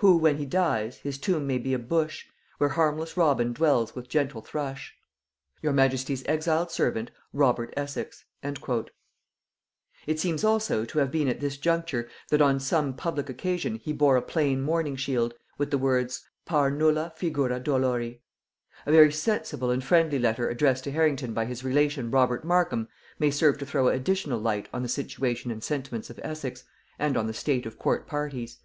[0.00, 2.26] Who when he dies, his tomb may be a bush,
[2.58, 4.94] Where harmless robin dwells with gentle thrush."
[5.62, 8.26] "Your majesty's exiled servant "ROBERT ESSEX."
[10.06, 13.94] It seems also to have been at this juncture that on some public occasion he
[13.94, 18.20] bore a plain mourning shield, with the words, "Par nulla figura dolori."
[18.84, 23.30] A very sensible and friendly letter addressed to Harrington by his relation Robert Markham may
[23.30, 26.64] serve to throw additional light on the situation and sentiments of Essex,
[26.98, 28.58] and on the state of court parties.